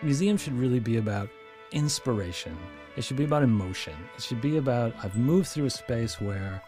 [0.00, 1.28] Museums should really be about
[1.72, 2.56] inspiration.
[2.96, 3.94] It should be about emotion.
[4.16, 6.62] It should be about I've moved through a space where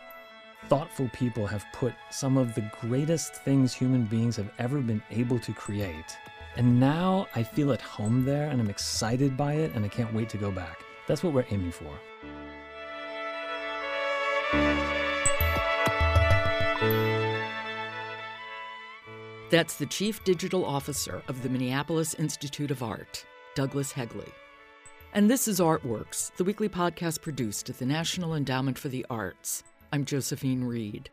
[0.69, 5.39] thoughtful people have put some of the greatest things human beings have ever been able
[5.39, 6.17] to create.
[6.57, 10.13] And now I feel at home there and I'm excited by it and I can't
[10.13, 10.81] wait to go back.
[11.07, 12.01] That's what we're aiming for.
[19.51, 24.31] That's the Chief Digital Officer of the Minneapolis Institute of Art, Douglas Hegley.
[25.13, 29.65] And this is Artworks, the weekly podcast produced at the National Endowment for the Arts.
[29.93, 31.11] I'm Josephine Reed.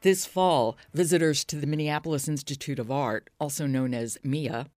[0.00, 4.68] This fall, visitors to the Minneapolis Institute of Art, also known as MIA,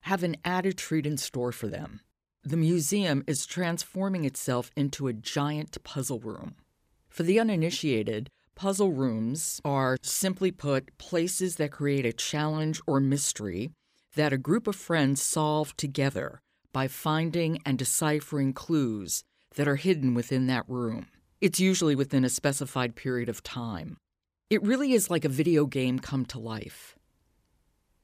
[0.00, 2.00] have an added treat in store for them.
[2.42, 6.56] The museum is transforming itself into a giant puzzle room.
[7.08, 13.70] For the uninitiated, puzzle rooms are, simply put, places that create a challenge or mystery
[14.16, 16.40] that a group of friends solve together
[16.72, 19.22] by finding and deciphering clues
[19.54, 21.06] that are hidden within that room.
[21.40, 23.96] It's usually within a specified period of time.
[24.50, 26.96] It really is like a video game come to life.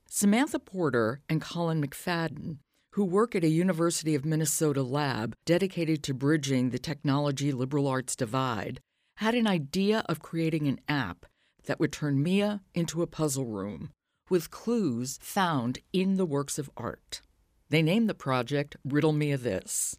[0.08, 2.58] Samantha Porter and Colin McFadden,
[2.92, 8.14] who work at a University of Minnesota lab dedicated to bridging the technology liberal arts
[8.14, 8.78] divide,
[9.16, 11.26] had an idea of creating an app
[11.66, 13.90] that would turn Mia into a puzzle room
[14.28, 17.20] with clues found in the works of art.
[17.68, 19.96] They named the project Riddle Mia This.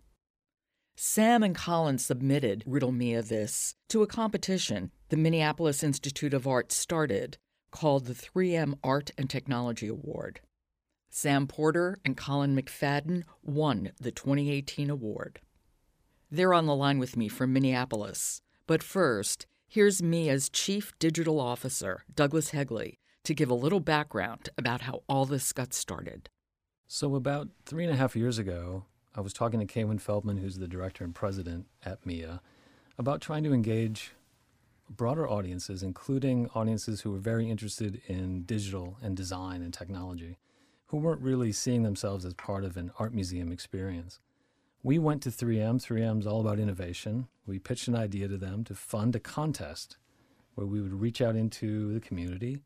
[0.95, 6.71] Sam and Colin submitted Riddle Mia This to a competition the Minneapolis Institute of Art
[6.71, 7.37] started
[7.71, 10.39] called the 3M Art and Technology Award.
[11.09, 15.39] Sam Porter and Colin McFadden won the 2018 award.
[16.31, 18.41] They're on the line with me from Minneapolis.
[18.67, 24.81] But first, here's Mia's Chief Digital Officer, Douglas Hegley, to give a little background about
[24.81, 26.29] how all this got started.
[26.87, 28.85] So, about three and a half years ago,
[29.15, 32.41] I was talking to Kaywin Feldman, who's the director and president at MIA,
[32.97, 34.13] about trying to engage
[34.89, 40.39] broader audiences, including audiences who were very interested in digital and design and technology,
[40.87, 44.19] who weren't really seeing themselves as part of an art museum experience.
[44.85, 45.83] We went to 3M.
[45.83, 47.27] 3M is all about innovation.
[47.47, 49.97] We pitched an idea to them to fund a contest
[50.53, 52.59] where we would reach out into the community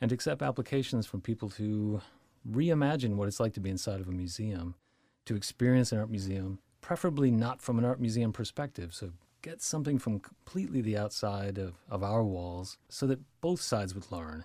[0.00, 2.00] and accept applications from people to
[2.48, 4.76] reimagine what it's like to be inside of a museum,
[5.24, 8.94] to experience an art museum, preferably not from an art museum perspective.
[8.94, 9.10] So
[9.42, 14.12] get something from completely the outside of, of our walls so that both sides would
[14.12, 14.44] learn.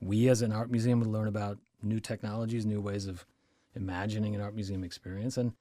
[0.00, 3.24] We as an art museum would learn about new technologies, new ways of
[3.76, 5.52] imagining an art museum experience, and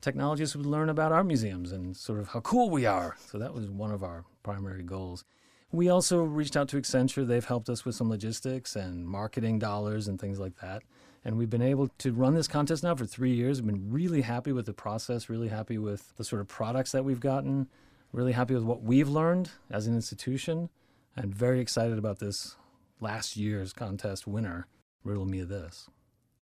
[0.00, 3.16] technologists would learn about our museums and sort of how cool we are.
[3.26, 5.24] So that was one of our primary goals.
[5.72, 7.26] We also reached out to Accenture.
[7.26, 10.82] They've helped us with some logistics and marketing dollars and things like that.
[11.24, 13.60] And we've been able to run this contest now for three years.
[13.60, 17.04] We've been really happy with the process, really happy with the sort of products that
[17.04, 17.66] we've gotten,
[18.12, 20.70] really happy with what we've learned as an institution,
[21.16, 22.54] and very excited about this
[23.00, 24.68] last year's contest winner,
[25.02, 25.90] Riddle Mia This.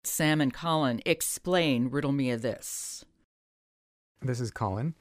[0.03, 3.07] Sam and Colin explain Riddle Mia This.
[4.25, 4.95] This is Colin.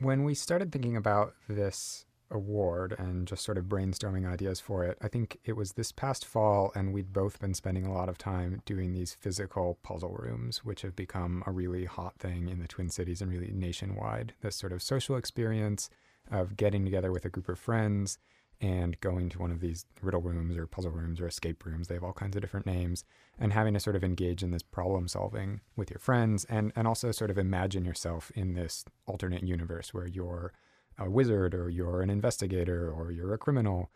[0.00, 4.98] When we started thinking about this award and just sort of brainstorming ideas for it,
[5.00, 8.18] I think it was this past fall, and we'd both been spending a lot of
[8.18, 12.66] time doing these physical puzzle rooms, which have become a really hot thing in the
[12.66, 14.34] Twin Cities and really nationwide.
[14.40, 15.88] This sort of social experience
[16.28, 18.18] of getting together with a group of friends
[18.60, 21.94] and going to one of these riddle rooms or puzzle rooms or escape rooms, they
[21.94, 23.04] have all kinds of different names,
[23.38, 26.86] and having to sort of engage in this problem solving with your friends and, and
[26.86, 30.52] also sort of imagine yourself in this alternate universe where you're
[30.98, 33.90] a wizard or you're an investigator or you're a criminal.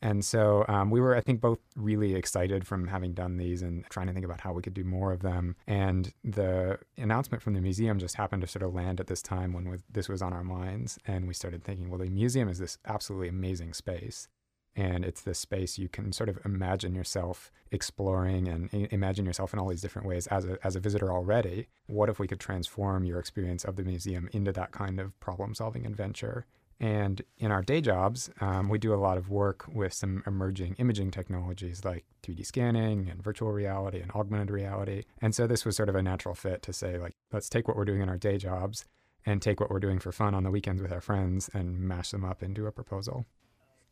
[0.00, 3.84] And so um, we were, I think, both really excited from having done these and
[3.90, 5.56] trying to think about how we could do more of them.
[5.66, 9.52] And the announcement from the museum just happened to sort of land at this time
[9.52, 10.98] when this was on our minds.
[11.06, 14.28] And we started thinking, well, the museum is this absolutely amazing space.
[14.76, 19.58] And it's this space you can sort of imagine yourself exploring and imagine yourself in
[19.58, 21.66] all these different ways as a, as a visitor already.
[21.88, 25.56] What if we could transform your experience of the museum into that kind of problem
[25.56, 26.46] solving adventure?
[26.80, 30.74] And in our day jobs, um, we do a lot of work with some emerging
[30.78, 35.02] imaging technologies like 3D scanning and virtual reality and augmented reality.
[35.20, 37.76] And so this was sort of a natural fit to say, like, let's take what
[37.76, 38.84] we're doing in our day jobs
[39.26, 42.12] and take what we're doing for fun on the weekends with our friends and mash
[42.12, 43.26] them up into a proposal.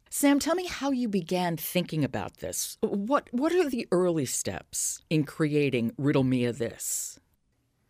[0.09, 2.79] Sam, tell me how you began thinking about this.
[2.81, 7.19] What what are the early steps in creating Riddle Mia This?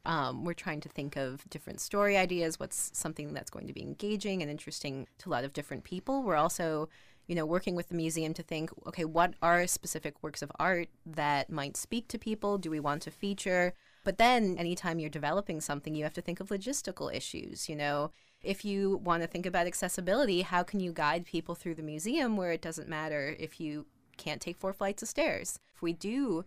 [0.07, 3.83] Um, we're trying to think of different story ideas, what's something that's going to be
[3.83, 6.23] engaging and interesting to a lot of different people.
[6.23, 6.89] We're also,
[7.27, 10.89] you know, working with the museum to think, okay, what are specific works of art
[11.05, 12.57] that might speak to people?
[12.57, 13.75] Do we want to feature
[14.07, 18.13] But then anytime you're developing something, you have to think of logistical issues, you know.
[18.41, 22.37] If you want to think about accessibility, how can you guide people through the museum
[22.37, 23.85] where it doesn't matter if you
[24.17, 25.59] can't take four flights of stairs?
[25.75, 26.45] If we do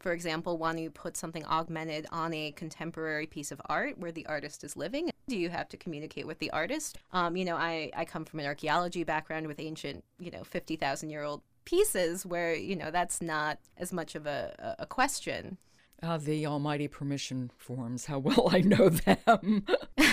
[0.00, 4.26] for example, want to put something augmented on a contemporary piece of art where the
[4.26, 5.10] artist is living?
[5.28, 6.98] Do you have to communicate with the artist?
[7.12, 11.10] Um, you know, I, I come from an archaeology background with ancient, you know, 50,000
[11.10, 15.58] year old pieces where, you know, that's not as much of a, a question.
[16.02, 19.66] Uh, the almighty permission forms, how well I know them.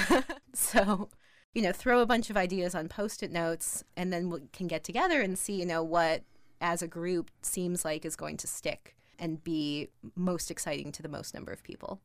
[0.53, 1.07] so,
[1.53, 4.67] you know, throw a bunch of ideas on post it notes and then we can
[4.67, 6.23] get together and see, you know, what
[6.59, 11.09] as a group seems like is going to stick and be most exciting to the
[11.09, 12.01] most number of people.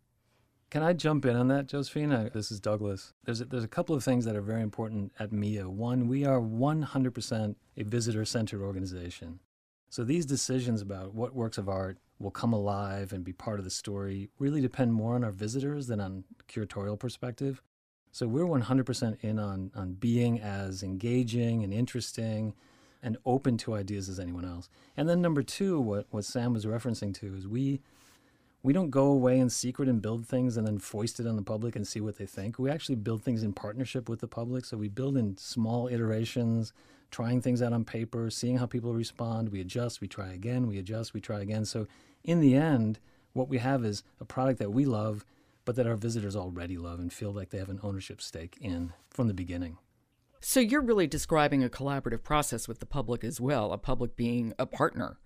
[0.71, 2.31] Can I jump in on that, Josephine?
[2.33, 3.13] This is Douglas.
[3.25, 5.69] There's a, there's a couple of things that are very important at MIA.
[5.69, 9.41] One, we are 100% a visitor centered organization.
[9.91, 13.67] So these decisions about what works of art will come alive and be part of
[13.67, 17.61] the story really depend more on our visitors than on curatorial perspective.
[18.11, 22.55] So we're 100% in on, on being as engaging and interesting
[23.03, 24.69] and open to ideas as anyone else.
[24.97, 27.81] And then number two, what, what Sam was referencing to is we
[28.65, 31.43] we don't go away in secret and build things and then foist it on the
[31.43, 32.59] public and see what they think.
[32.59, 34.65] We actually build things in partnership with the public.
[34.65, 36.73] So we build in small iterations,
[37.11, 39.49] trying things out on paper, seeing how people respond.
[39.49, 41.65] We adjust, we try again, we adjust, we try again.
[41.65, 41.89] So
[42.23, 43.01] in the end,
[43.33, 45.25] what we have is a product that we love,
[45.65, 48.93] but that our visitors already love and feel like they have an ownership stake in
[49.11, 49.79] from the beginning.
[50.45, 54.53] So you're really describing a collaborative process with the public as well, a public being
[54.59, 55.19] a partner.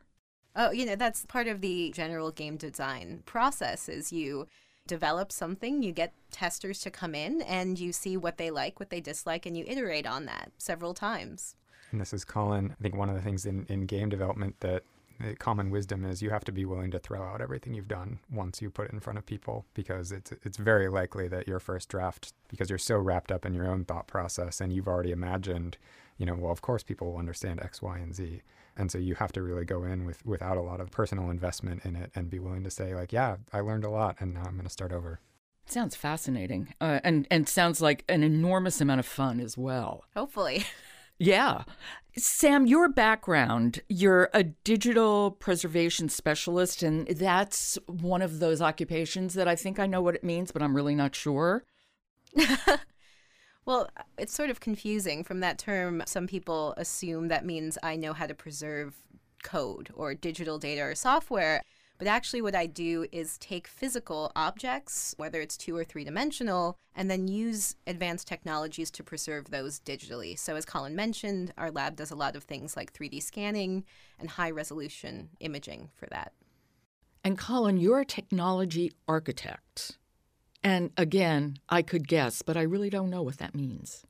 [0.54, 4.46] Oh, you know, that's part of the general game design process is you
[4.86, 8.90] develop something, you get testers to come in and you see what they like, what
[8.90, 11.56] they dislike, and you iterate on that several times.
[11.92, 12.74] And this is Colin.
[12.78, 14.95] I think one of the things in, in game development that the
[15.38, 18.60] common wisdom is you have to be willing to throw out everything you've done once
[18.60, 21.88] you put it in front of people because it's it's very likely that your first
[21.88, 25.78] draft because you're so wrapped up in your own thought process and you've already imagined
[26.18, 28.42] you know well of course people will understand x y and z.
[28.78, 31.86] And so you have to really go in with without a lot of personal investment
[31.86, 34.42] in it and be willing to say like yeah i learned a lot and now
[34.46, 35.20] i'm going to start over.
[35.69, 40.04] Sounds fascinating uh, and and sounds like an enormous amount of fun as well.
[40.14, 40.64] Hopefully.
[41.19, 41.64] Yeah.
[42.18, 49.46] Sam, your background, you're a digital preservation specialist, and that's one of those occupations that
[49.46, 51.64] I think I know what it means, but I'm really not sure.
[53.66, 56.02] well, it's sort of confusing from that term.
[56.06, 58.96] Some people assume that means I know how to preserve
[59.42, 61.62] code or digital data or software.
[61.98, 66.76] But actually, what I do is take physical objects, whether it's two or three dimensional,
[66.94, 70.38] and then use advanced technologies to preserve those digitally.
[70.38, 73.84] So, as Colin mentioned, our lab does a lot of things like 3D scanning
[74.19, 76.32] and high resolution imaging for that.
[77.25, 79.98] And Colin, you're a technology architect.
[80.62, 84.04] And again, I could guess, but I really don't know what that means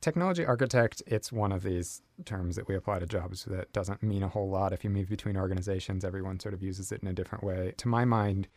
[0.00, 4.22] technology architect, it's one of these terms that we apply to jobs that doesn't mean
[4.22, 4.72] a whole lot.
[4.72, 7.74] If you move between organizations, everyone sort of uses it in a different way.
[7.78, 8.48] To my mind,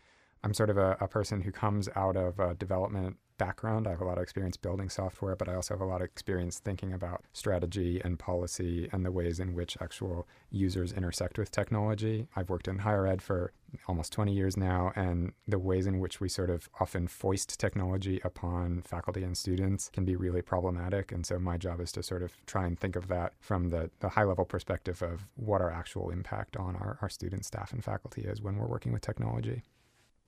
[0.44, 3.88] I'm sort of a, a person who comes out of a development background.
[3.88, 6.06] I have a lot of experience building software, but I also have a lot of
[6.06, 11.52] experience thinking about strategy and policy and the ways in which actual users intersect with
[11.52, 12.28] technology.
[12.38, 13.52] I've worked in higher ed for
[13.88, 18.22] almost 20 years now, and the ways in which we sort of often foist technology
[18.24, 21.12] upon faculty and students can be really problematic.
[21.12, 23.90] And so my job is to sort of try and think of that from the,
[24.00, 27.84] the high level perspective of what our actual impact on our, our students, staff, and
[27.84, 29.64] faculty is when we're working with technology.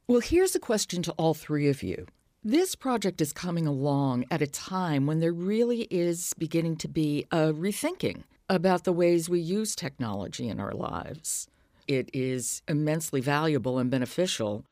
[0.07, 2.07] Well, here's a question to all three of you.
[2.47, 7.25] This project is coming along at a time when there really is beginning to be
[7.31, 11.47] a rethinking about the ways we use technology in our lives.
[11.87, 14.63] It is immensely valuable and beneficial,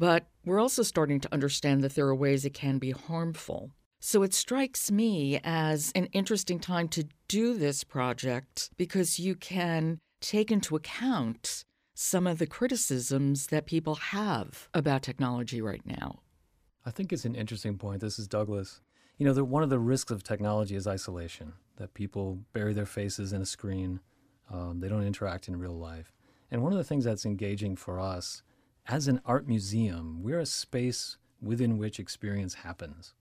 [0.00, 3.70] but we're also starting to understand that there are ways it can be harmful.
[4.00, 10.00] So it strikes me as an interesting time to do this project because you can
[10.20, 11.62] take into account
[11.94, 16.18] some of the criticisms that people have about technology right now.
[16.84, 18.00] I think it's an interesting point.
[18.00, 18.80] This is Douglas.
[19.16, 22.86] You know, the, one of the risks of technology is isolation, that people bury their
[22.86, 24.00] faces in a screen,
[24.50, 26.12] um, they don't interact in real life.
[26.50, 28.42] And one of the things that's engaging for us
[28.88, 33.14] as an art museum, we're a space within which experience happens.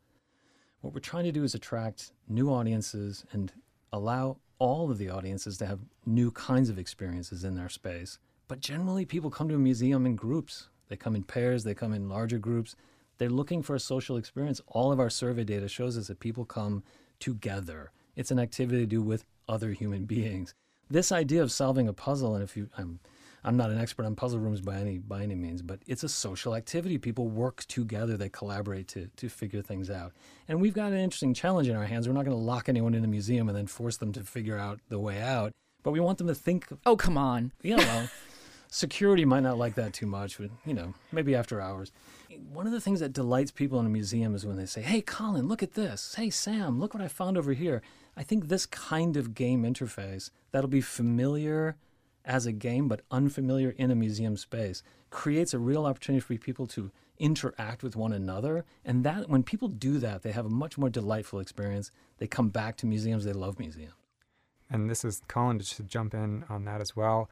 [0.81, 3.51] What we're trying to do is attract new audiences and
[3.93, 8.17] allow all of the audiences to have new kinds of experiences in their space.
[8.47, 10.69] But generally, people come to a museum in groups.
[10.87, 12.75] They come in pairs, they come in larger groups.
[13.21, 14.61] They're looking for a social experience.
[14.65, 16.81] All of our survey data shows us that people come
[17.19, 17.91] together.
[18.15, 20.55] It's an activity to do with other human beings.
[20.89, 22.99] This idea of solving a puzzle, and if you, I'm,
[23.43, 26.09] I'm not an expert on puzzle rooms by any by any means, but it's a
[26.09, 26.97] social activity.
[26.97, 30.13] People work together, they collaborate to to figure things out.
[30.47, 32.07] And we've got an interesting challenge in our hands.
[32.07, 34.57] We're not going to lock anyone in the museum and then force them to figure
[34.57, 35.51] out the way out,
[35.83, 36.65] but we want them to think.
[36.87, 37.51] Oh, come on.
[37.61, 38.07] You know,
[38.71, 41.91] security might not like that too much, but you know, maybe after hours.
[42.51, 45.01] One of the things that delights people in a museum is when they say, "Hey,
[45.01, 46.15] Colin, look at this.
[46.15, 47.83] Hey, Sam, look what I found over here."
[48.17, 51.75] I think this kind of game interface that'll be familiar
[52.25, 56.67] as a game but unfamiliar in a museum space creates a real opportunity for people
[56.67, 60.77] to interact with one another and that when people do that they have a much
[60.77, 63.93] more delightful experience they come back to museums they love museums
[64.69, 67.29] and this is colin to jump in on that as well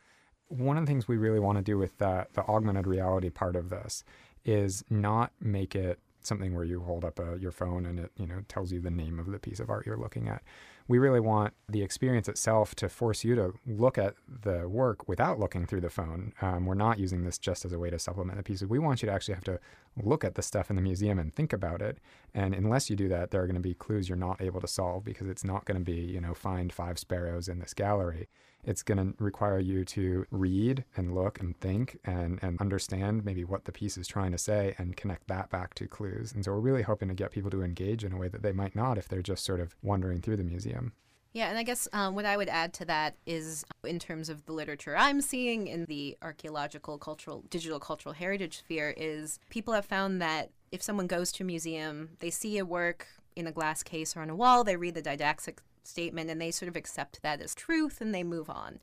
[0.49, 3.55] one of the things we really want to do with that the augmented reality part
[3.55, 4.03] of this
[4.45, 8.27] is not make it something where you hold up a, your phone and it you
[8.27, 10.43] know tells you the name of the piece of art you're looking at
[10.89, 15.39] we really want the experience itself to force you to look at the work without
[15.39, 16.33] looking through the phone.
[16.41, 18.67] Um, we're not using this just as a way to supplement the pieces.
[18.67, 19.59] We want you to actually have to
[20.01, 21.99] look at the stuff in the museum and think about it.
[22.33, 24.67] And unless you do that, there are going to be clues you're not able to
[24.67, 28.27] solve because it's not going to be, you know, find five sparrows in this gallery
[28.63, 33.43] it's going to require you to read and look and think and, and understand maybe
[33.43, 36.33] what the piece is trying to say and connect that back to clues.
[36.33, 38.51] And so we're really hoping to get people to engage in a way that they
[38.51, 40.93] might not if they're just sort of wandering through the museum.
[41.31, 44.45] Yeah, and I guess um, what I would add to that is in terms of
[44.45, 49.85] the literature I'm seeing in the archaeological, cultural, digital cultural heritage sphere, is people have
[49.85, 53.83] found that if someone goes to a museum, they see a work in a glass
[53.83, 57.21] case or on a wall, they read the didactic statement and they sort of accept
[57.21, 58.79] that as truth and they move on.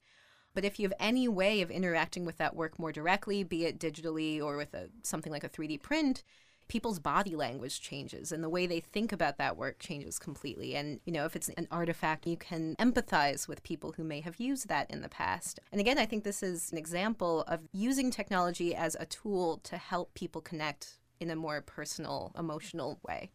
[0.55, 3.79] But if you have any way of interacting with that work more directly, be it
[3.79, 6.23] digitally or with a, something like a 3D print,
[6.69, 10.75] people's body language changes and the way they think about that work changes completely.
[10.75, 14.41] And, you know, if it's an artifact, you can empathize with people who may have
[14.41, 15.61] used that in the past.
[15.71, 19.77] And again, I think this is an example of using technology as a tool to
[19.77, 23.31] help people connect in a more personal, emotional way.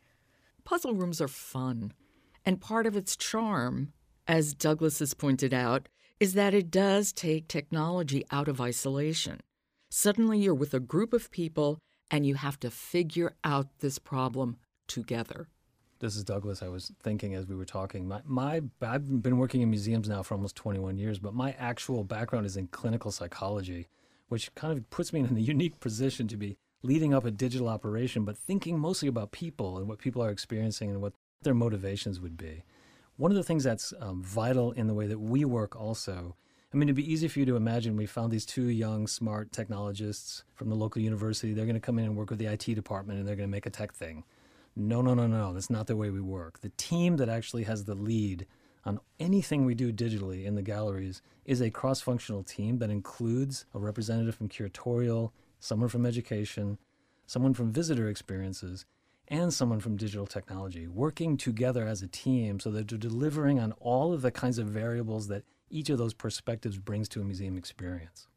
[0.64, 1.94] Puzzle rooms are fun.
[2.46, 3.94] And part of its charm,
[4.28, 5.88] as Douglas has pointed out,
[6.20, 9.40] is that it does take technology out of isolation.
[9.90, 11.80] Suddenly you're with a group of people
[12.10, 14.58] and you have to figure out this problem
[14.88, 15.48] together.
[16.00, 16.64] This is Douglas.
[16.64, 18.08] I was thinking as we were talking.
[18.08, 22.04] My, my I've been working in museums now for almost 21 years, but my actual
[22.04, 23.88] background is in clinical psychology,
[24.28, 27.68] which kind of puts me in a unique position to be leading up a digital
[27.68, 32.20] operation, but thinking mostly about people and what people are experiencing and what their motivations
[32.20, 32.64] would be.
[33.18, 36.36] One of the things that's um, vital in the way that we work also,
[36.74, 39.52] I mean, it'd be easy for you to imagine we found these two young, smart
[39.52, 41.54] technologists from the local university.
[41.54, 43.52] They're going to come in and work with the IT department and they're going to
[43.52, 44.24] make a tech thing.
[44.76, 45.54] No, no, no, no.
[45.54, 46.62] That's not the way we work.
[46.62, 48.48] The team that actually has the lead
[48.86, 53.66] on anything we do digitally in the galleries is a cross functional team that includes
[53.76, 56.78] a representative from curatorial, someone from education,
[57.28, 58.86] someone from visitor experiences,
[59.32, 63.72] and someone from digital technology working together as a team so that they're delivering on
[63.80, 67.58] all of the kinds of variables that each of those perspectives brings to a museum
[67.58, 68.28] experience.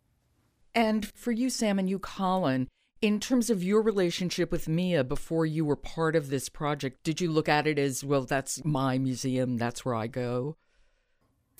[0.73, 2.69] And for you, Sam, and you, Colin,
[3.03, 7.21] in terms of your relationship with Mia before you were part of this project, did
[7.21, 10.57] you look at it as, well, that's my museum, that's where I go?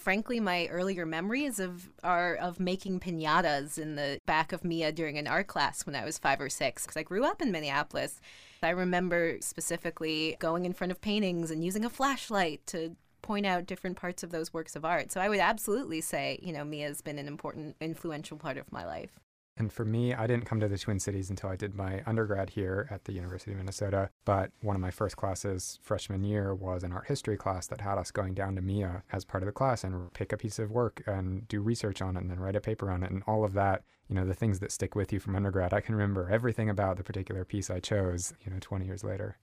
[0.05, 5.17] frankly, my earlier memories of are of making pinatas in the back of Mia during
[5.17, 8.21] an art class when I was five or six, because I grew up in Minneapolis.
[8.65, 13.67] I remember specifically going in front of paintings and using a flashlight to point out
[13.67, 15.11] different parts of those works of art.
[15.11, 18.85] So I would absolutely say, you know, Mia's been an important, influential part of my
[18.85, 19.19] life.
[19.57, 22.51] And for me, I didn't come to the Twin Cities until I did my undergrad
[22.51, 24.11] here at the University of Minnesota.
[24.25, 27.97] But one of my first classes freshman year was an art history class that had
[27.97, 30.73] us going down to MIA as part of the class and pick a piece of
[30.73, 33.13] work and do research on it and then write a paper on it.
[33.13, 35.81] And all of that, you know, the things that stick with you from undergrad, I
[35.81, 39.39] can remember everything about the particular piece I chose, you know, 20 years later.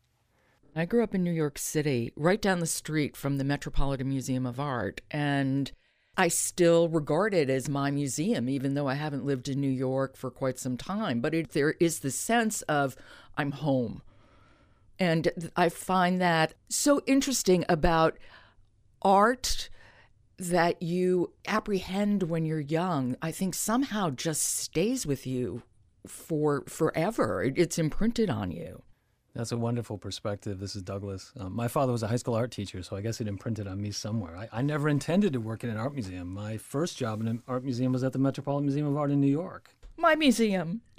[0.75, 4.45] I grew up in New York City, right down the street from the Metropolitan Museum
[4.45, 5.01] of Art.
[5.11, 5.71] And
[6.15, 10.15] I still regard it as my museum, even though I haven't lived in New York
[10.15, 11.19] for quite some time.
[11.19, 12.95] But it, there is the sense of
[13.37, 14.01] I'm home.
[14.99, 18.17] And I find that so interesting about
[19.01, 19.69] art
[20.41, 25.61] that you apprehend when you're young, I think somehow just stays with you
[26.07, 27.43] for forever.
[27.43, 28.81] It's imprinted on you.
[29.35, 30.59] That's a wonderful perspective.
[30.59, 31.31] This is Douglas.
[31.39, 33.79] Um, my father was a high school art teacher, so I guess it imprinted on
[33.79, 34.35] me somewhere.
[34.35, 36.33] I, I, never intended to work in an art museum.
[36.33, 39.21] My first job in an art museum was at the Metropolitan Museum of Art in
[39.21, 39.69] New York.
[39.95, 40.81] My museum.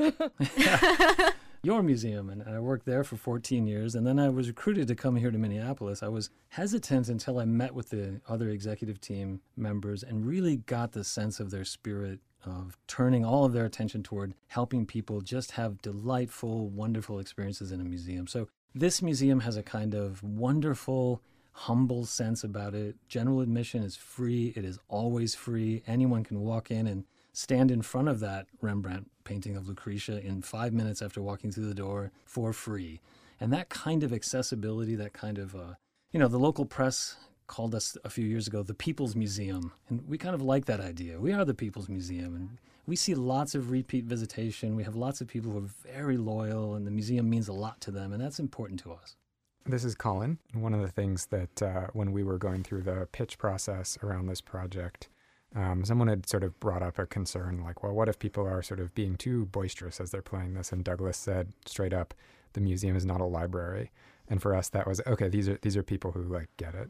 [1.64, 2.28] Your museum.
[2.28, 3.94] And, I worked there for 14 years.
[3.94, 6.02] And then I was recruited to come here to Minneapolis.
[6.02, 10.92] I was hesitant until I met with the other executive team members and really got
[10.92, 15.52] the sense of their spirit of turning all of their attention toward helping people just
[15.52, 18.26] have delightful, wonderful experiences in a museum.
[18.26, 22.96] So this museum has a kind of wonderful, humble sense about it.
[23.08, 25.84] General admission is free, it is always free.
[25.86, 30.42] Anyone can walk in and stand in front of that Rembrandt painting of Lucretia in
[30.42, 33.00] five minutes after walking through the door for free.
[33.40, 35.74] And that kind of accessibility, that kind of, uh,
[36.12, 39.72] you know, the local press called us a few years ago the People's Museum.
[39.88, 41.18] And we kind of like that idea.
[41.18, 42.34] We are the People's Museum.
[42.34, 44.76] And we see lots of repeat visitation.
[44.76, 47.80] We have lots of people who are very loyal, and the museum means a lot
[47.82, 48.12] to them.
[48.12, 49.16] And that's important to us.
[49.64, 50.38] This is Colin.
[50.54, 54.26] One of the things that uh, when we were going through the pitch process around
[54.26, 55.08] this project,
[55.54, 58.62] um, someone had sort of brought up a concern like, well, what if people are
[58.62, 60.72] sort of being too boisterous as they're playing this?
[60.72, 62.14] And Douglas said straight up,
[62.54, 63.90] the museum is not a library.
[64.28, 65.28] And for us, that was okay.
[65.28, 66.88] These are these are people who like get it.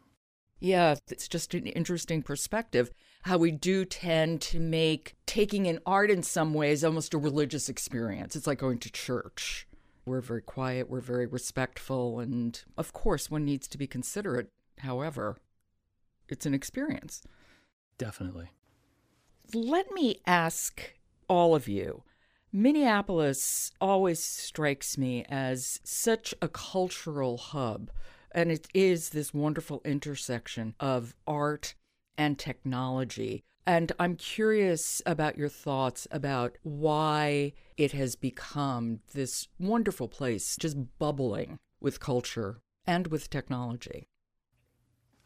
[0.61, 2.93] Yeah, it's just an interesting perspective
[3.23, 7.69] how we do tend to make taking in art in some ways almost a religious
[7.69, 8.37] experience.
[8.37, 9.67] It's like going to church.
[10.05, 14.49] We're very quiet, we're very respectful, and of course, one needs to be considerate.
[14.79, 15.37] However,
[16.29, 17.23] it's an experience.
[17.99, 18.51] Definitely.
[19.55, 20.95] Let me ask
[21.29, 22.03] all of you
[22.55, 27.91] Minneapolis always strikes me as such a cultural hub,
[28.31, 31.75] and it is this wonderful intersection of art
[32.19, 33.43] and technology.
[33.67, 40.77] And I'm curious about your thoughts about why it has become this wonderful place, just
[40.99, 44.09] bubbling with culture and with technology.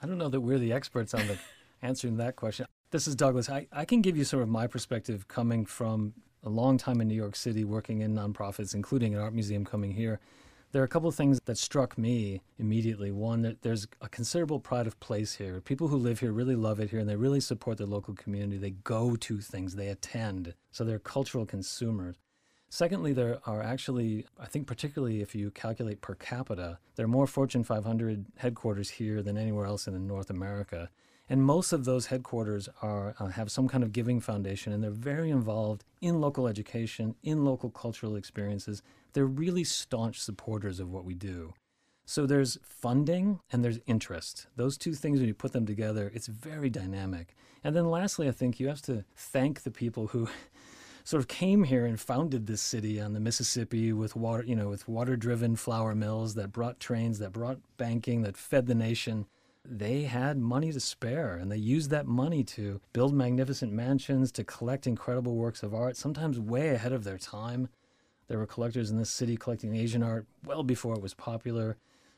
[0.01, 1.39] I don't know that we're the experts on the
[1.87, 2.67] answering that question.
[2.91, 3.49] This is Douglas.
[3.49, 7.09] I, I can give you sort of my perspective coming from a long time in
[7.09, 10.21] New York City working in nonprofits, including an art museum coming here.
[10.73, 13.11] There are a couple of things that struck me immediately.
[13.11, 15.61] One, that there's a considerable pride of place here.
[15.61, 18.59] People who live here really love it here and they really support their local community.
[18.59, 20.55] They go to things, they attend.
[20.73, 22.17] So they're cultural consumers.
[22.69, 27.29] Secondly, there are actually, I think, particularly if you calculate per capita, there are more
[27.29, 30.91] Fortune 500 headquarters here than anywhere else in North America.
[31.29, 34.91] And most of those headquarters are uh, have some kind of giving foundation, and they're
[34.91, 38.83] very involved in local education, in local cultural experiences.
[39.13, 41.55] They're really staunch supporters of what we do.
[42.05, 44.47] So there's funding and there's interest.
[44.55, 47.35] Those two things, when you put them together, it's very dynamic.
[47.65, 50.29] And then lastly, I think you have to thank the people who
[51.05, 54.69] sort of came here and founded this city on the Mississippi with water, you know,
[54.69, 59.27] with water-driven flour mills that brought trains, that brought banking, that fed the nation
[59.71, 64.45] they had money to spare and they used that money to build magnificent mansions, to
[64.45, 67.69] collect incredible works of art, sometimes way ahead of their time.
[68.29, 71.77] There were collectors in this city collecting Asian art well before it was popular,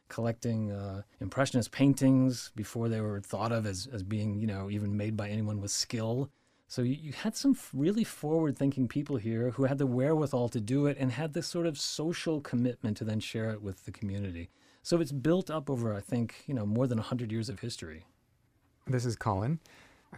[0.08, 4.96] collecting uh, Impressionist paintings before they were thought of as, as being, you know, even
[4.96, 6.30] made by anyone with skill.
[6.66, 10.60] So you, you had some really forward thinking people here who had the wherewithal to
[10.60, 13.92] do it and had this sort of social commitment to then share it with the
[13.92, 14.50] community.
[14.82, 18.06] So it's built up over, I think, you know, more than 100 years of history.
[18.86, 19.60] This is Colin.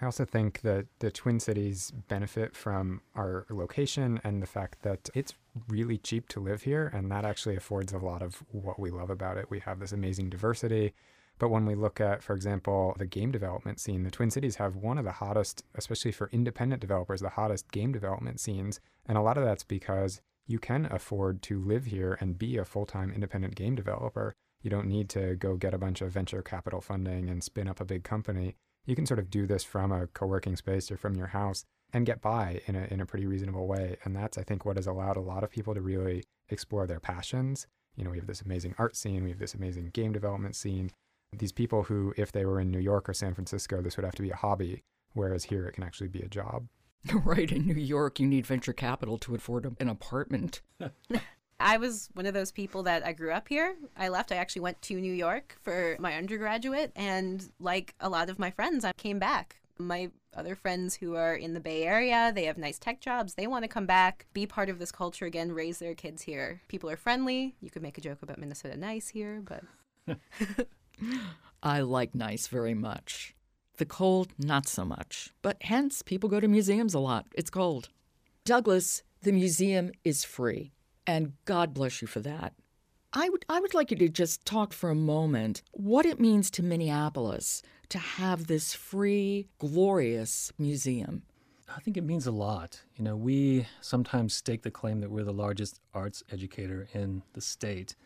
[0.01, 5.11] I also think that the Twin Cities benefit from our location and the fact that
[5.15, 5.35] it's
[5.69, 6.91] really cheap to live here.
[6.95, 9.51] And that actually affords a lot of what we love about it.
[9.51, 10.95] We have this amazing diversity.
[11.41, 14.77] But when we look at, for example, the game development scene, the Twin Cities have
[14.77, 18.79] one of the hottest, especially for independent developers, the hottest game development scenes.
[19.07, 22.65] And a lot of that's because you can afford to live here and be a
[22.65, 24.35] full time independent game developer.
[24.63, 27.81] You don't need to go get a bunch of venture capital funding and spin up
[27.81, 28.57] a big company.
[28.87, 31.65] You can sort of do this from a co working space or from your house
[31.93, 33.97] and get by in a, in a pretty reasonable way.
[34.05, 37.01] And that's, I think, what has allowed a lot of people to really explore their
[37.01, 37.67] passions.
[37.97, 40.91] You know, we have this amazing art scene, we have this amazing game development scene.
[41.33, 44.17] These people who, if they were in New York or San Francisco, this would have
[44.17, 46.67] to be a hobby, whereas here it can actually be a job.
[47.25, 47.51] Right.
[47.51, 50.61] In New York, you need venture capital to afford an apartment.
[51.61, 53.77] I was one of those people that I grew up here.
[53.97, 54.33] I left.
[54.33, 56.91] I actually went to New York for my undergraduate.
[56.97, 59.57] And like a lot of my friends, I came back.
[59.79, 63.35] My other friends who are in the Bay Area, they have nice tech jobs.
[63.35, 66.63] They want to come back, be part of this culture again, raise their kids here.
[66.69, 67.55] People are friendly.
[67.61, 69.65] You could make a joke about Minnesota nice here, but.
[71.63, 73.35] I like nice very much.
[73.77, 75.31] The cold, not so much.
[75.41, 77.27] But hence, people go to museums a lot.
[77.35, 77.89] It's cold.
[78.45, 80.73] Douglas, the museum is free
[81.07, 82.55] and God bless you for that.
[83.13, 86.51] I would, I would like you to just talk for a moment what it means
[86.53, 91.23] to Minneapolis to have this free, glorious museum.
[91.77, 92.83] I think it means a lot.
[92.97, 97.41] You know, we sometimes stake the claim that we're the largest arts educator in the
[97.41, 97.97] state.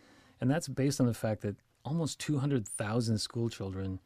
[0.40, 4.00] And that's based on the fact that almost 200,000 school children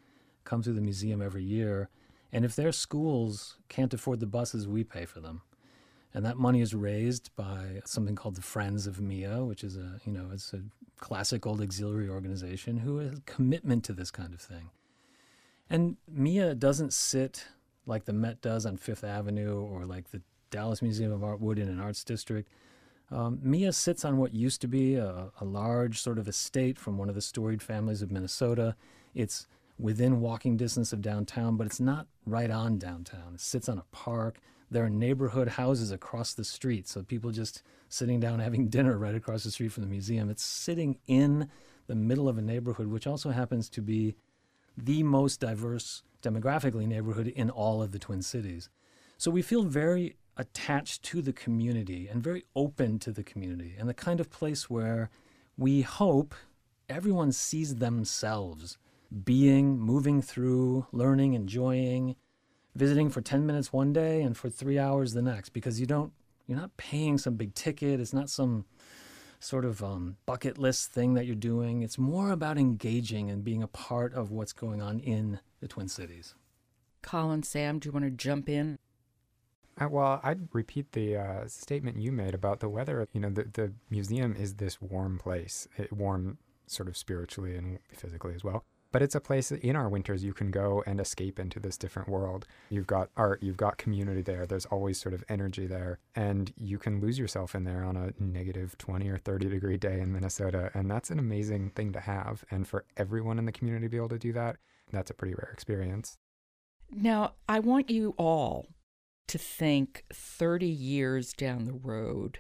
[0.44, 1.90] come through the museum every year.
[2.32, 5.42] And if their schools can't afford the buses, we pay for them.
[6.14, 10.00] And that money is raised by something called the Friends of MIA, which is a,
[10.04, 10.62] you know, it's a
[10.98, 14.70] classic old auxiliary organization who has a commitment to this kind of thing.
[15.68, 17.46] And MIA doesn't sit
[17.86, 21.58] like the Met does on Fifth Avenue or like the Dallas Museum of Art would
[21.58, 22.48] in an arts district.
[23.10, 26.98] Um, Mia sits on what used to be a, a, large sort of estate from
[26.98, 28.76] one of the storied families of Minnesota.
[29.14, 29.46] It's
[29.78, 33.32] within walking distance of downtown, but it's not right on downtown.
[33.34, 34.40] It sits on a park.
[34.70, 39.14] There are neighborhood houses across the street, so people just sitting down having dinner right
[39.14, 40.30] across the street from the museum.
[40.30, 41.48] It's sitting in
[41.86, 44.14] the middle of a neighborhood, which also happens to be
[44.76, 48.68] the most diverse demographically neighborhood in all of the Twin Cities.
[49.16, 53.88] So we feel very attached to the community and very open to the community and
[53.88, 55.10] the kind of place where
[55.56, 56.34] we hope
[56.88, 58.78] everyone sees themselves
[59.24, 62.14] being, moving through, learning, enjoying,
[62.78, 66.12] visiting for 10 minutes one day and for 3 hours the next because you don't
[66.46, 68.64] you're not paying some big ticket, it's not some
[69.38, 71.82] sort of um, bucket list thing that you're doing.
[71.82, 75.88] It's more about engaging and being a part of what's going on in the Twin
[75.88, 76.34] Cities.
[77.02, 78.78] Colin, Sam, do you want to jump in?
[79.80, 83.06] Uh, well, I'd repeat the uh, statement you made about the weather.
[83.12, 87.78] You know, the, the museum is this warm place, it, warm sort of spiritually and
[87.92, 88.64] physically as well.
[88.90, 92.08] But it's a place in our winters you can go and escape into this different
[92.08, 92.46] world.
[92.70, 94.46] You've got art, you've got community there.
[94.46, 95.98] There's always sort of energy there.
[96.14, 100.00] And you can lose yourself in there on a negative 20 or 30 degree day
[100.00, 100.70] in Minnesota.
[100.72, 102.44] And that's an amazing thing to have.
[102.50, 104.56] And for everyone in the community to be able to do that,
[104.90, 106.16] that's a pretty rare experience.
[106.90, 108.68] Now, I want you all
[109.26, 112.38] to think 30 years down the road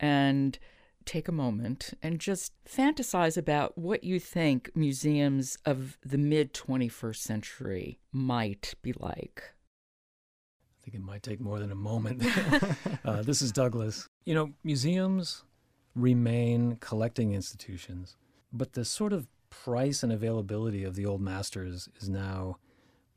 [0.00, 0.58] and
[1.04, 7.16] take a moment and just fantasize about what you think museums of the mid 21st
[7.16, 9.54] century might be like.
[10.80, 12.24] I think it might take more than a moment.
[13.04, 14.08] uh, this is Douglas.
[14.24, 15.44] You know, museums
[15.94, 18.16] remain collecting institutions,
[18.52, 22.58] but the sort of price and availability of the old masters is now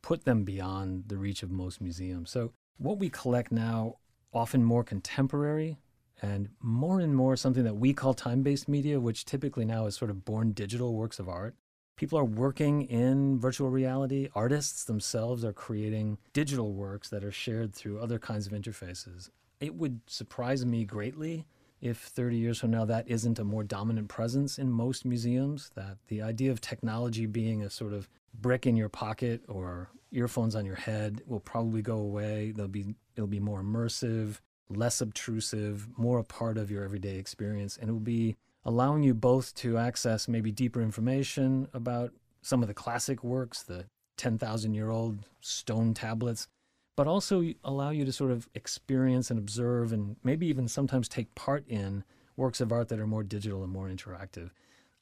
[0.02, 2.30] put them beyond the reach of most museums.
[2.30, 3.96] So what we collect now,
[4.34, 5.80] often more contemporary
[6.22, 9.96] and more and more something that we call time based media, which typically now is
[9.96, 11.56] sort of born digital works of art.
[11.96, 14.30] People are working in virtual reality.
[14.36, 19.30] Artists themselves are creating digital works that are shared through other kinds of interfaces.
[19.60, 21.46] It would surprise me greatly
[21.82, 25.98] if 30 years from now that isn't a more dominant presence in most museums, that
[26.08, 30.66] the idea of technology being a sort of brick in your pocket or earphones on
[30.66, 32.52] your head will probably go away.
[32.56, 37.78] They'll be it'll be more immersive, less obtrusive, more a part of your everyday experience,
[37.78, 42.68] and it will be allowing you both to access maybe deeper information about some of
[42.68, 43.86] the classic works, the
[44.18, 46.48] 10,000 year old stone tablets,
[46.96, 51.34] but also allow you to sort of experience and observe and maybe even sometimes take
[51.36, 52.04] part in
[52.36, 54.52] works of art that are more digital and more interactive.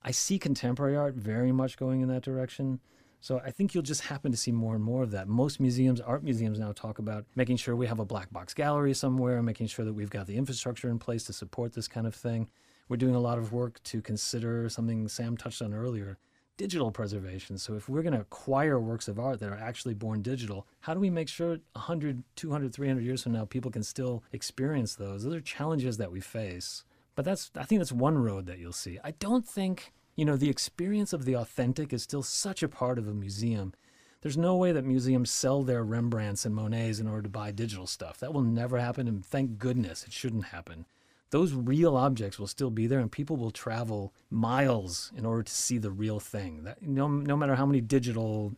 [0.01, 2.79] I see contemporary art very much going in that direction.
[3.25, 5.27] So I think you'll just happen to see more and more of that.
[5.27, 8.93] Most museums, art museums now talk about making sure we have a black box gallery
[8.93, 12.13] somewhere, making sure that we've got the infrastructure in place to support this kind of
[12.13, 12.47] thing.
[12.87, 16.19] We're doing a lot of work to consider something Sam touched on earlier
[16.57, 17.57] digital preservation.
[17.57, 20.93] So if we're going to acquire works of art that are actually born digital, how
[20.93, 25.23] do we make sure 100, 200, 300 years from now people can still experience those?
[25.23, 26.83] Those are challenges that we face.
[27.15, 28.99] But that's I think that's one road that you'll see.
[29.03, 32.97] I don't think you know, the experience of the authentic is still such a part
[32.97, 33.73] of a museum.
[34.21, 37.85] There's no way that museums sell their Rembrandts and Monets in order to buy digital
[37.85, 38.19] stuff.
[38.19, 40.85] That will never happen, and thank goodness it shouldn't happen.
[41.29, 45.53] Those real objects will still be there, and people will travel miles in order to
[45.53, 46.63] see the real thing.
[46.63, 48.55] That, no, no matter how many digital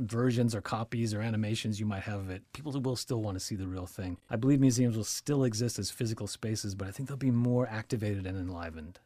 [0.00, 3.44] versions or copies or animations you might have of it, people will still want to
[3.44, 4.16] see the real thing.
[4.30, 7.68] I believe museums will still exist as physical spaces, but I think they'll be more
[7.68, 9.00] activated and enlivened.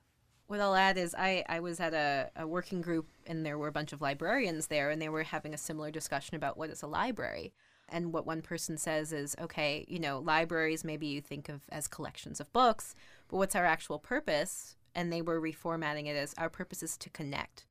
[0.46, 3.68] What I'll add is I, I was at a, a working group and there were
[3.68, 6.83] a bunch of librarians there and they were having a similar discussion about what is
[6.83, 7.52] a library.
[7.88, 11.87] And what one person says is, okay, you know, libraries maybe you think of as
[11.87, 12.94] collections of books,
[13.28, 14.76] but what's our actual purpose?
[14.94, 17.66] And they were reformatting it as our purpose is to connect,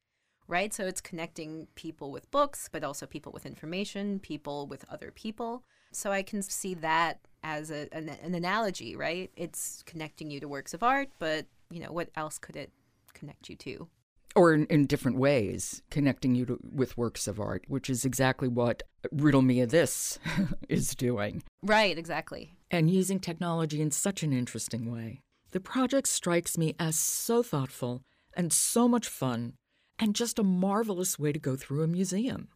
[0.48, 0.74] right?
[0.74, 5.64] So it's connecting people with books, but also people with information, people with other people.
[5.92, 9.32] So I can see that as a, an, an analogy, right?
[9.36, 12.72] It's connecting you to works of art, but you know, what else could it
[13.14, 13.88] connect you to?
[14.36, 18.48] Or in, in different ways, connecting you to, with works of art, which is exactly
[18.48, 20.20] what Riddle Me of This
[20.70, 21.44] is doing.
[21.62, 22.54] Right, exactly.
[22.70, 25.22] And using technology in such an interesting way.
[25.52, 28.04] The project strikes me as so thoughtful
[28.34, 29.54] and so much fun
[30.00, 32.48] and just a marvelous way to go through a museum.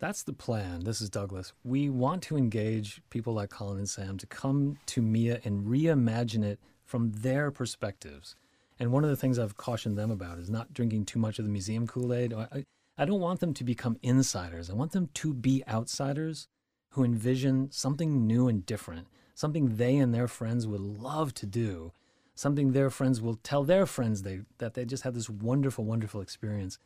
[0.00, 0.80] That's the plan.
[0.80, 1.52] This is Douglas.
[1.62, 6.42] We want to engage people like Colin and Sam to come to MIA and reimagine
[6.42, 8.34] it from their perspectives.
[8.82, 11.44] And one of the things I've cautioned them about is not drinking too much of
[11.44, 12.34] the museum Kool Aid.
[12.34, 12.64] I,
[12.98, 14.68] I don't want them to become insiders.
[14.68, 16.48] I want them to be outsiders
[16.88, 21.92] who envision something new and different, something they and their friends would love to do,
[22.34, 26.20] something their friends will tell their friends they, that they just had this wonderful, wonderful
[26.20, 26.80] experience.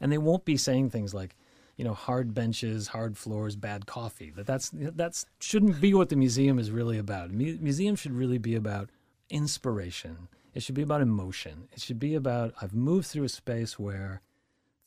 [0.00, 1.36] And they won't be saying things like,
[1.76, 4.32] you know, hard benches, hard floors, bad coffee.
[4.34, 7.30] That that's that's shouldn't be what the museum is really about.
[7.30, 8.90] Mu- museum should really be about
[9.30, 10.26] inspiration.
[10.56, 11.68] It should be about emotion.
[11.74, 14.22] It should be about I've moved through a space where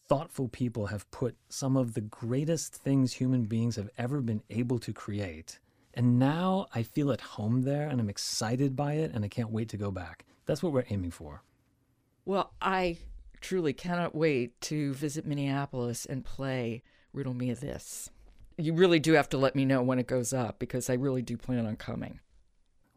[0.08, 4.80] thoughtful people have put some of the greatest things human beings have ever been able
[4.80, 5.60] to create.
[5.94, 9.52] And now I feel at home there and I'm excited by it and I can't
[9.52, 10.26] wait to go back.
[10.48, 11.44] That's what we're aiming for.
[12.26, 12.98] Well, I
[13.40, 16.82] truly cannot wait to visit Minneapolis and play
[17.14, 18.10] Riddle Mia This.
[18.58, 21.22] You really do have to let me know when it goes up because I really
[21.22, 22.22] do plan on coming.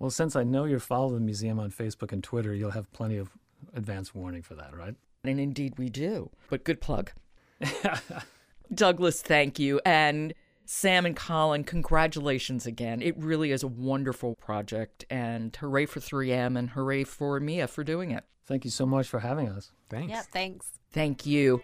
[0.02, 3.18] Well, since I know you're following the museum on Facebook and Twitter, you'll have plenty
[3.18, 3.30] of
[3.72, 4.96] advance warning for that, right?
[5.22, 6.28] And indeed we do.
[6.50, 7.12] But good plug.
[8.74, 9.80] Douglas, thank you.
[9.86, 10.34] And
[10.64, 13.00] Sam and Colin, congratulations again.
[13.00, 15.04] It really is a wonderful project.
[15.08, 18.24] And hooray for 3M and hooray for Mia for doing it.
[18.44, 19.70] Thank you so much for having us.
[19.88, 20.10] Thanks.
[20.10, 20.66] Yeah, thanks.
[20.90, 21.62] Thank you.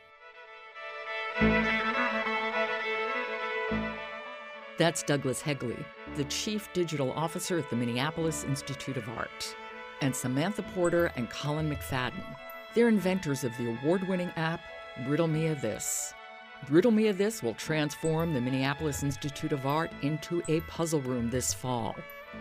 [4.79, 5.85] That's Douglas Hegley,
[6.17, 9.55] the Chief Digital Officer at the Minneapolis Institute of Art,
[10.01, 12.25] and Samantha Porter and Colin McFadden.
[12.75, 14.61] They're inventors of the award winning app
[15.07, 16.13] Riddle Mia This.
[16.69, 21.55] Riddle Mia This will transform the Minneapolis Institute of Art into a puzzle room this
[21.55, 21.95] fall.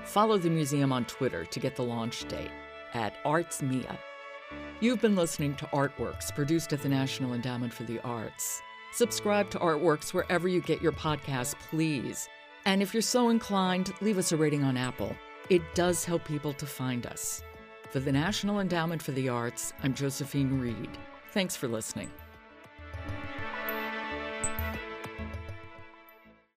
[0.04, 2.52] Follow the museum on Twitter to get the launch date
[2.94, 3.98] at ArtsMia.
[4.80, 8.62] You've been listening to Artworks, produced at the National Endowment for the Arts.
[8.92, 12.28] Subscribe to Artworks wherever you get your podcasts, please.
[12.68, 15.16] And if you're so inclined, leave us a rating on Apple.
[15.50, 17.42] It does help people to find us.
[17.92, 20.90] For the National Endowment for the Arts, I'm Josephine Reed.
[21.32, 22.12] Thanks for listening.